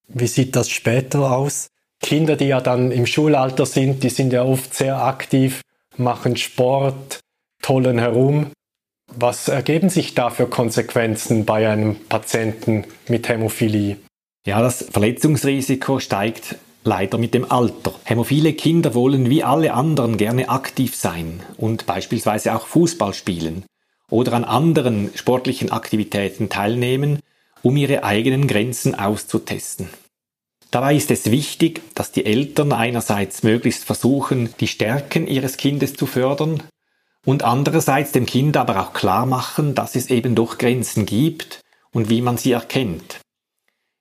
Wie 0.07 0.29
sieht 0.29 0.55
das 0.55 0.71
später 0.71 1.33
aus? 1.33 1.67
Kinder, 2.01 2.37
die 2.37 2.45
ja 2.45 2.61
dann 2.61 2.93
im 2.93 3.07
Schulalter 3.07 3.67
sind, 3.67 4.05
die 4.05 4.11
sind 4.11 4.33
ja 4.33 4.45
oft 4.45 4.73
sehr 4.73 5.03
aktiv, 5.03 5.63
machen 5.97 6.37
Sport, 6.37 7.19
tollen 7.63 7.99
herum. 7.99 8.53
Was 9.13 9.49
ergeben 9.49 9.89
sich 9.89 10.15
da 10.15 10.31
für 10.31 10.47
Konsequenzen 10.47 11.45
bei 11.45 11.69
einem 11.69 11.97
Patienten 12.09 12.85
mit 13.09 13.29
Hämophilie? 13.29 13.97
Ja, 14.47 14.63
das 14.63 14.87
Verletzungsrisiko 14.93 15.99
steigt 15.99 16.55
leider 16.85 17.19
mit 17.19 17.35
dem 17.35 17.51
Alter. 17.51 17.95
Hämophile 18.05 18.53
Kinder 18.53 18.95
wollen 18.95 19.31
wie 19.31 19.43
alle 19.43 19.75
anderen 19.75 20.17
gerne 20.17 20.49
aktiv 20.49 20.95
sein 20.95 21.41
und 21.57 21.87
beispielsweise 21.87 22.55
auch 22.55 22.67
Fußball 22.67 23.15
spielen 23.15 23.65
oder 24.11 24.35
an 24.35 24.45
anderen 24.45 25.11
sportlichen 25.15 25.73
Aktivitäten 25.73 26.49
teilnehmen, 26.49 27.21
um 27.63 27.77
ihre 27.77 28.05
eigenen 28.05 28.47
Grenzen 28.47 28.95
auszutesten. 28.95 29.89
Dabei 30.71 30.97
ist 30.97 31.11
es 31.11 31.31
wichtig, 31.31 31.83
dass 31.95 32.13
die 32.13 32.27
Eltern 32.27 32.73
einerseits 32.73 33.43
möglichst 33.43 33.85
versuchen, 33.85 34.53
die 34.61 34.67
Stärken 34.67 35.27
ihres 35.27 35.57
Kindes 35.57 35.95
zu 35.95 36.07
fördern 36.07 36.63
und 37.25 37.45
andererseits 37.45 38.13
dem 38.13 38.27
Kind 38.27 38.57
aber 38.57 38.81
auch 38.81 38.93
klar 38.93 39.25
machen, 39.25 39.75
dass 39.75 39.95
es 39.95 40.11
eben 40.11 40.35
doch 40.35 40.59
Grenzen 40.59 41.07
gibt 41.07 41.61
und 41.93 42.11
wie 42.11 42.21
man 42.21 42.37
sie 42.37 42.53
erkennt. 42.53 43.21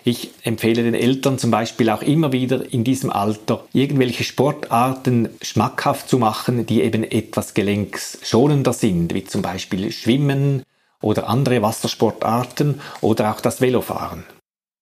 Ich 0.06 0.32
empfehle 0.44 0.84
den 0.84 0.96
Eltern 0.96 1.38
zum 1.38 1.50
Beispiel 1.50 1.90
auch 1.90 2.02
immer 2.02 2.34
wieder 2.34 2.74
in 2.74 2.84
diesem 2.84 3.10
Alter 3.10 3.64
irgendwelche 3.72 4.26
Sportarten 4.26 5.30
schmackhaft 5.42 6.10
zu 6.10 6.18
machen, 6.18 6.66
die 6.66 6.82
eben 6.82 7.04
etwas 7.04 7.54
gelenksschonender 7.54 8.74
sind, 8.74 9.14
wie 9.14 9.24
zum 9.24 9.42
Beispiel 9.42 9.92
Schwimmen 9.94 10.64
oder 11.02 11.30
andere 11.30 11.62
Wassersportarten 11.62 12.82
oder 13.00 13.32
auch 13.32 13.40
das 13.40 13.62
Velofahren. 13.62 14.26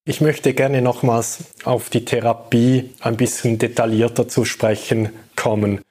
Ich 0.06 0.22
möchte 0.22 0.56
gerne 0.56 0.82
nochmals 0.82 1.44
auf 1.63 1.92
die 1.92 2.04
Therapie 2.04 2.90
ein 3.01 3.18
bisschen 3.18 3.60
detaillierter 3.60 4.28
zu 4.28 4.46
sprechen 4.46 5.10
kommen. 5.36 5.82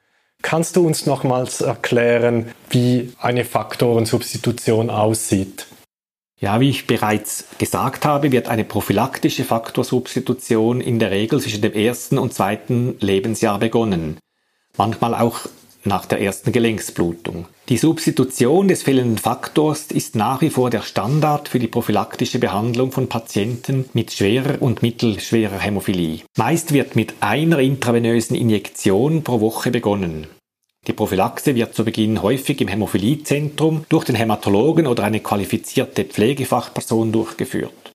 Kannst 0.43 0.75
du 0.75 0.85
uns 0.85 1.07
nochmals 1.07 1.61
erklären, 1.61 2.51
wie 2.71 3.13
eine 3.21 3.45
Faktorensubstitution 3.45 4.91
aussieht? 4.91 5.67
Ja, 6.41 6.59
wie 6.59 6.71
ich 6.71 6.87
bereits 6.87 7.45
gesagt 7.59 8.07
habe, 8.07 8.33
wird 8.33 8.49
eine 8.49 8.65
prophylaktische 8.65 9.45
Faktorsubstitution 9.45 10.81
in 10.81 10.99
der 10.99 11.11
Regel 11.11 11.39
zwischen 11.39 11.61
dem 11.61 11.75
ersten 11.75 12.17
und 12.17 12.33
zweiten 12.33 12.97
Lebensjahr 12.99 13.59
begonnen. 13.59 14.17
Manchmal 14.79 15.15
auch 15.15 15.41
nach 15.85 16.07
der 16.07 16.23
ersten 16.23 16.53
Gelenksblutung. 16.53 17.47
Die 17.69 17.77
Substitution 17.77 18.69
des 18.69 18.83
fehlenden 18.83 19.19
Faktors 19.19 19.91
ist 19.91 20.17
nach 20.17 20.41
wie 20.41 20.51
vor 20.51 20.71
der 20.71 20.81
Standard 20.81 21.49
für 21.49 21.59
die 21.59 21.69
prophylaktische 21.69 22.39
Behandlung 22.39 22.91
von 22.91 23.09
Patienten 23.09 23.91
mit 23.93 24.11
schwerer 24.11 24.63
und 24.63 24.83
mittelschwerer 24.83 25.59
Hämophilie. 25.59 26.21
Meist 26.39 26.73
wird 26.73 26.97
mit 26.97 27.15
einer 27.21 27.59
intravenösen 27.59 28.35
Injektion 28.35 29.25
pro 29.25 29.41
Woche 29.41 29.71
begonnen. 29.71 30.27
Die 30.87 30.95
Prophylaxe 30.95 31.55
wird 31.55 31.75
zu 31.75 31.85
Beginn 31.85 32.23
häufig 32.23 32.61
im 32.61 32.69
Hämophiliezentrum 32.69 33.85
durch 33.89 34.05
den 34.05 34.15
Hämatologen 34.15 34.87
oder 34.87 35.05
eine 35.05 35.21
qualifizierte 35.21 36.05
Pflegefachperson 36.05 37.13
durchgeführt. 37.13 37.93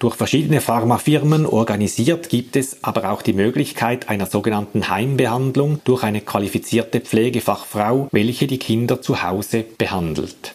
Durch 0.00 0.14
verschiedene 0.14 0.60
Pharmafirmen 0.60 1.44
organisiert 1.44 2.28
gibt 2.28 2.54
es 2.54 2.84
aber 2.84 3.10
auch 3.10 3.22
die 3.22 3.32
Möglichkeit 3.32 4.08
einer 4.08 4.26
sogenannten 4.26 4.88
Heimbehandlung 4.88 5.80
durch 5.84 6.04
eine 6.04 6.20
qualifizierte 6.20 7.00
Pflegefachfrau, 7.00 8.08
welche 8.12 8.46
die 8.46 8.58
Kinder 8.58 9.02
zu 9.02 9.22
Hause 9.22 9.64
behandelt. 9.76 10.52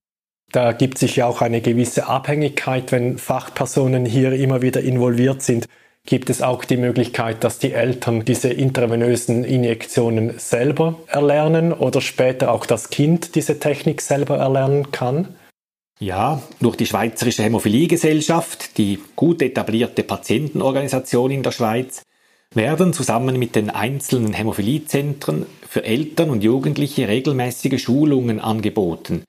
Da 0.51 0.71
gibt 0.71 0.97
sich 0.97 1.17
ja 1.17 1.25
auch 1.25 1.41
eine 1.41 1.61
gewisse 1.61 2.07
Abhängigkeit, 2.07 2.91
wenn 2.91 3.17
Fachpersonen 3.17 4.05
hier 4.05 4.33
immer 4.33 4.61
wieder 4.61 4.81
involviert 4.81 5.41
sind 5.41 5.67
gibt 6.05 6.29
es 6.29 6.41
auch 6.41 6.65
die 6.65 6.77
Möglichkeit, 6.77 7.43
dass 7.43 7.59
die 7.59 7.73
Eltern 7.73 8.25
diese 8.25 8.49
intravenösen 8.49 9.43
Injektionen 9.43 10.37
selber 10.37 10.99
erlernen 11.07 11.71
oder 11.73 12.01
später 12.01 12.51
auch 12.51 12.65
das 12.65 12.89
Kind 12.89 13.35
diese 13.35 13.59
Technik 13.59 14.01
selber 14.01 14.37
erlernen 14.37 14.91
kann? 14.91 15.35
Ja, 15.99 16.41
durch 16.59 16.75
die 16.75 16.85
Schweizerische 16.85 17.43
Hämophiliegesellschaft, 17.43 18.77
die 18.77 18.99
gut 19.15 19.41
etablierte 19.41 20.03
Patientenorganisation 20.03 21.31
in 21.31 21.43
der 21.43 21.51
Schweiz, 21.51 22.03
werden 22.53 22.93
zusammen 22.93 23.39
mit 23.39 23.55
den 23.55 23.69
einzelnen 23.69 24.33
Hämophiliezentren 24.33 25.45
für 25.67 25.83
Eltern 25.83 26.29
und 26.29 26.43
Jugendliche 26.43 27.07
regelmäßige 27.07 27.81
Schulungen 27.81 28.39
angeboten. 28.39 29.23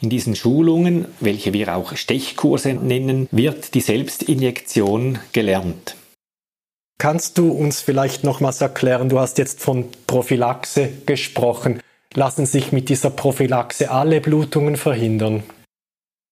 In 0.00 0.10
diesen 0.10 0.36
Schulungen, 0.36 1.06
welche 1.18 1.52
wir 1.52 1.74
auch 1.74 1.96
Stechkurse 1.96 2.74
nennen, 2.74 3.28
wird 3.32 3.74
die 3.74 3.80
Selbstinjektion 3.80 5.18
gelernt. 5.32 5.96
Kannst 7.00 7.38
du 7.38 7.52
uns 7.52 7.80
vielleicht 7.80 8.24
nochmals 8.24 8.60
erklären, 8.60 9.08
du 9.08 9.20
hast 9.20 9.38
jetzt 9.38 9.60
von 9.60 9.86
Prophylaxe 10.08 10.88
gesprochen. 11.06 11.80
Lassen 12.14 12.44
sich 12.44 12.72
mit 12.72 12.88
dieser 12.88 13.10
Prophylaxe 13.10 13.92
alle 13.92 14.20
Blutungen 14.20 14.76
verhindern? 14.76 15.44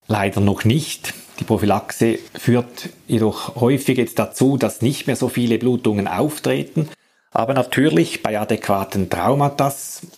Leider 0.09 0.41
noch 0.41 0.65
nicht. 0.65 1.15
Die 1.39 1.45
Prophylaxe 1.45 2.19
führt 2.35 2.89
jedoch 3.07 3.55
häufig 3.55 3.97
jetzt 3.97 4.19
dazu, 4.19 4.57
dass 4.57 4.83
nicht 4.83 5.07
mehr 5.07 5.15
so 5.15 5.29
viele 5.29 5.59
Blutungen 5.59 6.09
auftreten. 6.09 6.89
Aber 7.31 7.55
natürlich 7.55 8.25
bei 8.25 8.37
adäquaten 8.41 9.09
Traumata 9.09 9.73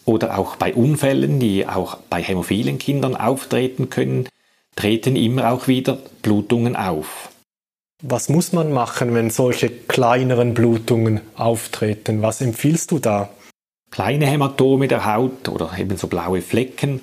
oder 0.06 0.38
auch 0.38 0.56
bei 0.56 0.72
Unfällen, 0.72 1.40
die 1.40 1.66
auch 1.66 1.96
bei 2.08 2.22
hämophilen 2.22 2.78
Kindern 2.78 3.16
auftreten 3.16 3.90
können, 3.90 4.28
treten 4.76 5.14
immer 5.14 5.50
auch 5.50 5.68
wieder 5.68 5.98
Blutungen 6.22 6.74
auf. 6.74 7.28
Was 8.02 8.28
muss 8.28 8.52
man 8.52 8.72
machen, 8.72 9.12
wenn 9.12 9.28
solche 9.28 9.68
kleineren 9.68 10.54
Blutungen 10.54 11.20
auftreten? 11.34 12.22
Was 12.22 12.40
empfiehlst 12.40 12.92
du 12.92 13.00
da? 13.00 13.28
Kleine 13.90 14.26
Hämatome 14.26 14.86
der 14.86 15.04
Haut 15.04 15.48
oder 15.48 15.72
ebenso 15.76 16.06
blaue 16.06 16.40
Flecken, 16.40 17.02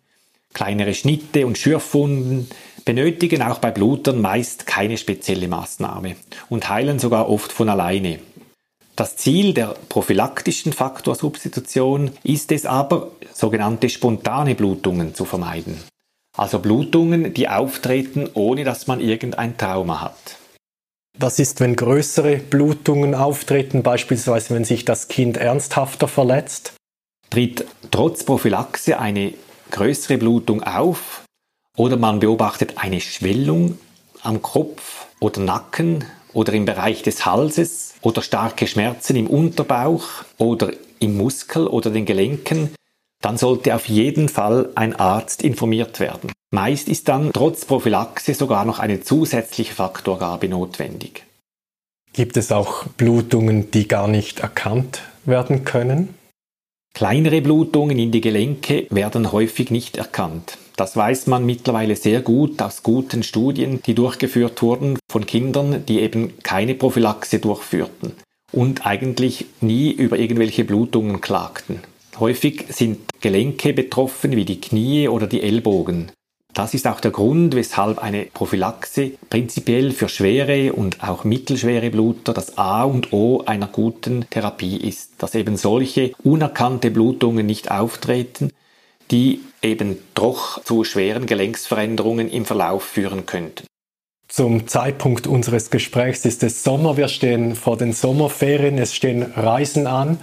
kleinere 0.54 0.94
Schnitte 0.94 1.46
und 1.46 1.58
Schürfwunden 1.58 2.48
benötigen 2.86 3.42
auch 3.42 3.60
bei 3.60 3.72
Blutern 3.72 4.22
meist 4.22 4.68
keine 4.68 4.98
spezielle 4.98 5.50
Maßnahme 5.50 6.16
und 6.48 6.70
heilen 6.70 7.00
sogar 7.00 7.30
oft 7.30 7.52
von 7.52 7.68
alleine. 7.68 8.20
Das 8.96 9.18
Ziel 9.18 9.54
der 9.54 9.75
prophylaktischen 9.90 10.72
Faktorsubstitution 10.72 12.12
ist 12.24 12.54
es 12.54 12.66
aber, 12.66 13.12
sogenannte 13.34 13.90
spontane 13.90 14.56
Blutungen 14.56 15.14
zu 15.14 15.25
vermeiden. 15.25 15.78
Also 16.38 16.60
Blutungen, 16.60 17.34
die 17.34 17.50
auftreten, 17.50 18.30
ohne 18.34 18.64
dass 18.64 18.88
man 18.88 19.02
irgendein 19.02 19.58
Trauma 19.58 20.00
hat. 20.00 20.38
Was 21.17 21.39
ist, 21.39 21.62
wenn 21.62 21.77
größere 21.77 22.38
Blutungen 22.38 23.15
auftreten, 23.15 23.84
beispielsweise 23.84 24.53
wenn 24.53 24.65
sich 24.65 24.84
das 24.84 25.07
Kind 25.07 25.38
ernsthafter 25.38 26.10
verletzt? 26.10 26.74
Tritt 27.29 27.65
trotz 27.89 28.25
Prophylaxe 28.25 29.00
eine 29.00 29.34
größere 29.72 30.17
Blutung 30.17 30.62
auf 30.63 31.24
oder 31.77 31.95
man 31.95 32.19
beobachtet 32.19 32.74
eine 32.77 33.00
Schwellung 33.00 33.77
am 34.24 34.41
Kopf 34.41 35.07
oder 35.22 35.39
Nacken 35.39 36.03
oder 36.34 36.51
im 36.51 36.65
Bereich 36.65 37.01
des 37.01 37.25
Halses 37.25 37.93
oder 38.01 38.22
starke 38.22 38.67
Schmerzen 38.67 39.15
im 39.15 39.27
Unterbauch 39.27 40.25
oder 40.38 40.72
im 41.00 41.15
Muskel 41.15 41.67
oder 41.67 41.91
den 41.91 42.05
Gelenken, 42.05 42.75
dann 43.22 43.38
sollte 43.38 43.75
auf 43.75 43.88
jeden 43.88 44.29
Fall 44.29 44.69
ein 44.75 44.95
Arzt 44.95 45.43
informiert 45.43 46.00
werden. 46.00 46.31
Meist 46.51 46.88
ist 46.88 47.07
dann 47.07 47.34
trotz 47.34 47.65
Prophylaxe 47.65 48.34
sogar 48.34 48.65
noch 48.65 48.79
eine 48.79 49.01
zusätzliche 49.01 49.74
Faktorgabe 49.74 50.48
notwendig. 50.48 51.25
Gibt 52.13 52.38
es 52.38 52.51
auch 52.51 52.86
Blutungen, 52.98 53.72
die 53.72 53.88
gar 53.88 54.07
nicht 54.07 54.39
erkannt 54.39 55.01
werden 55.25 55.65
können? 55.65 56.15
Kleinere 56.93 57.41
Blutungen 57.41 58.00
in 58.00 58.12
die 58.12 58.22
Gelenke 58.22 58.88
werden 58.89 59.34
häufig 59.34 59.69
nicht 59.69 59.98
erkannt. 59.98 60.57
Das 60.77 60.95
weiß 60.95 61.27
man 61.27 61.45
mittlerweile 61.45 61.95
sehr 61.98 62.22
gut 62.22 62.62
aus 62.62 62.84
guten 62.84 63.24
Studien, 63.24 63.81
die 63.86 63.95
durchgeführt 63.95 64.62
wurden 64.62 64.98
von 65.12 65.25
Kindern, 65.25 65.86
die 65.86 66.00
eben 66.00 66.39
keine 66.43 66.74
Prophylaxe 66.74 67.39
durchführten 67.39 68.13
und 68.53 68.86
eigentlich 68.86 69.45
nie 69.60 69.91
über 69.91 70.17
irgendwelche 70.17 70.63
Blutungen 70.63 71.19
klagten. 71.19 71.81
Häufig 72.19 72.65
sind 72.69 73.00
Gelenke 73.22 73.74
betroffen 73.74 74.36
wie 74.36 74.45
die 74.45 74.62
Knie 74.62 75.07
oder 75.07 75.27
die 75.27 75.41
Ellbogen. 75.41 76.12
Das 76.53 76.74
ist 76.74 76.88
auch 76.88 77.01
der 77.01 77.12
Grund, 77.12 77.53
weshalb 77.53 78.00
eine 78.00 78.27
Prophylaxe 78.34 79.12
prinzipiell 79.29 79.91
für 79.91 80.07
schwere 80.07 80.72
und 80.72 81.03
auch 81.03 81.25
mittelschwere 81.25 81.89
Bluter 81.89 82.34
das 82.34 82.57
A 82.57 82.84
und 82.86 83.12
O 83.12 83.43
einer 83.45 83.67
guten 83.67 84.25
Therapie 84.29 84.77
ist, 84.77 85.22
dass 85.22 85.36
eben 85.36 85.57
solche 85.57 86.13
unerkannte 86.24 86.91
Blutungen 86.91 87.45
nicht 87.45 87.72
auftreten, 87.72 88.51
die 89.12 89.41
eben 89.62 89.98
doch 90.13 90.63
zu 90.63 90.86
schweren 90.86 91.25
Gelenksveränderungen 91.25 92.29
im 92.29 92.45
Verlauf 92.45 92.84
führen 92.84 93.25
könnten. 93.25 93.65
Zum 94.29 94.67
Zeitpunkt 94.67 95.27
unseres 95.27 95.69
Gesprächs 95.69 96.24
ist 96.24 96.41
es 96.41 96.63
Sommer, 96.63 96.95
wir 96.95 97.10
stehen 97.10 97.55
vor 97.55 97.77
den 97.77 97.91
Sommerferien, 97.91 98.77
es 98.77 98.95
stehen 98.95 99.24
Reisen 99.24 99.88
an. 99.88 100.19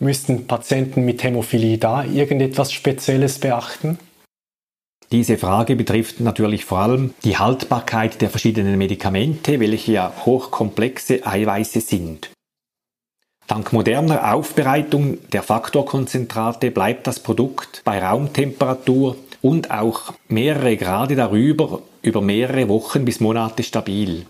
Müssten 0.00 0.46
Patienten 0.46 1.04
mit 1.04 1.22
Hämophilie 1.22 1.78
da 1.78 2.04
irgendetwas 2.04 2.72
Spezielles 2.72 3.38
beachten? 3.38 3.98
Diese 5.12 5.38
Frage 5.38 5.76
betrifft 5.76 6.20
natürlich 6.20 6.64
vor 6.64 6.78
allem 6.78 7.14
die 7.22 7.38
Haltbarkeit 7.38 8.20
der 8.20 8.30
verschiedenen 8.30 8.76
Medikamente, 8.76 9.60
welche 9.60 9.92
ja 9.92 10.12
hochkomplexe 10.24 11.24
Eiweiße 11.24 11.80
sind. 11.80 12.30
Dank 13.46 13.72
moderner 13.72 14.34
Aufbereitung 14.34 15.18
der 15.30 15.42
Faktorkonzentrate 15.42 16.70
bleibt 16.70 17.06
das 17.06 17.20
Produkt 17.20 17.82
bei 17.84 18.02
Raumtemperatur 18.02 19.16
und 19.42 19.70
auch 19.70 20.14
mehrere 20.28 20.76
Grade 20.76 21.14
darüber 21.14 21.82
über 22.00 22.22
mehrere 22.22 22.68
Wochen 22.68 23.04
bis 23.04 23.20
Monate 23.20 23.62
stabil. 23.62 24.26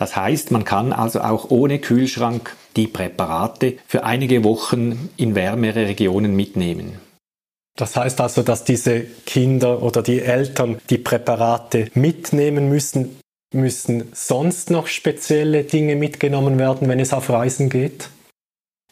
Das 0.00 0.16
heißt, 0.16 0.50
man 0.50 0.64
kann 0.64 0.94
also 0.94 1.20
auch 1.20 1.50
ohne 1.50 1.78
Kühlschrank 1.78 2.56
die 2.74 2.86
Präparate 2.86 3.76
für 3.86 4.02
einige 4.02 4.44
Wochen 4.44 5.10
in 5.18 5.34
wärmere 5.34 5.88
Regionen 5.88 6.34
mitnehmen. 6.34 6.98
Das 7.76 7.96
heißt 7.96 8.18
also, 8.22 8.42
dass 8.42 8.64
diese 8.64 9.02
Kinder 9.26 9.82
oder 9.82 10.02
die 10.02 10.22
Eltern 10.22 10.78
die 10.88 10.96
Präparate 10.96 11.90
mitnehmen 11.92 12.70
müssen. 12.70 13.20
Müssen 13.52 14.08
sonst 14.14 14.70
noch 14.70 14.86
spezielle 14.86 15.64
Dinge 15.64 15.96
mitgenommen 15.96 16.58
werden, 16.58 16.88
wenn 16.88 17.00
es 17.00 17.12
auf 17.12 17.28
Reisen 17.28 17.68
geht? 17.68 18.08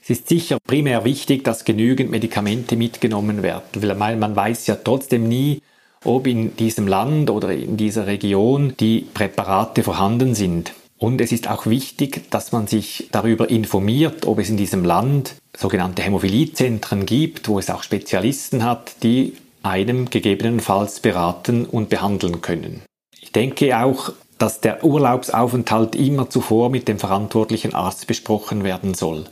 Es 0.03 0.11
ist 0.11 0.29
sicher 0.29 0.59
primär 0.63 1.07
wichtig, 1.07 1.43
dass 1.43 1.65
genügend 1.65 2.11
Medikamente 2.11 2.77
mitgenommen 2.77 3.43
werden, 3.43 3.83
weil 3.99 4.17
man 4.17 4.37
weiß 4.37 4.67
ja 4.67 4.75
trotzdem 4.75 5.27
nie, 5.27 5.63
ob 6.05 6.27
in 6.27 6.55
diesem 6.57 6.87
Land 6.87 7.31
oder 7.31 7.51
in 7.55 7.79
dieser 7.79 8.07
Region 8.07 8.75
die 8.79 9.07
Präparate 9.15 9.83
vorhanden 9.83 10.35
sind. 10.35 10.75
Und 10.99 11.21
es 11.21 11.31
ist 11.31 11.49
auch 11.49 11.67
wichtig, 11.67 12.29
dass 12.31 12.51
man 12.51 12.67
sich 12.67 13.09
darüber 13.13 13.49
informiert, 13.49 14.27
ob 14.27 14.41
es 14.41 14.51
in 14.51 14.57
diesem 14.57 14.85
Land 14.85 15.37
sogenannte 15.57 16.03
Hämophiliezentren 16.03 17.07
gibt, 17.07 17.49
wo 17.49 17.59
es 17.59 17.71
auch 17.71 17.85
Spezialisten 17.85 18.65
hat, 18.65 19.03
die 19.03 19.35
einem 19.63 20.11
gegebenenfalls 20.11 21.01
beraten 21.01 21.65
und 21.65 21.89
behandeln 21.89 22.41
können. 22.41 22.83
Ich 23.21 23.33
denke 23.33 23.79
auch, 23.79 24.13
dass 24.39 24.61
der 24.61 24.85
Urlaubsaufenthalt 24.85 25.95
immer 25.95 26.31
zuvor 26.31 26.71
mit 26.71 26.89
dem 26.89 26.99
verantwortlichen 26.99 27.75
Arzt 27.75 28.07
besprochen 28.07 28.65
werden 28.65 28.95
soll. 28.95 29.27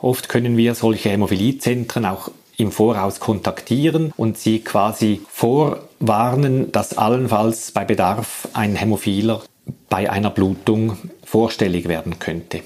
Oft 0.00 0.28
können 0.28 0.56
wir 0.56 0.74
solche 0.74 1.10
Hämophiliezentren 1.10 2.04
auch 2.04 2.30
im 2.56 2.70
Voraus 2.70 3.20
kontaktieren 3.20 4.12
und 4.16 4.38
sie 4.38 4.60
quasi 4.60 5.22
vorwarnen, 5.28 6.70
dass 6.72 6.98
allenfalls 6.98 7.72
bei 7.72 7.84
Bedarf 7.84 8.48
ein 8.52 8.76
Hämophiler 8.76 9.42
bei 9.88 10.10
einer 10.10 10.30
Blutung 10.30 10.96
vorstellig 11.24 11.88
werden 11.88 12.18
könnte. 12.18 12.62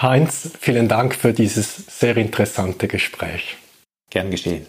Heinz, 0.00 0.50
vielen 0.60 0.88
Dank 0.88 1.14
für 1.14 1.32
dieses 1.32 1.76
sehr 1.76 2.16
interessante 2.16 2.86
Gespräch. 2.88 3.56
Gern 4.10 4.30
geschehen. 4.30 4.66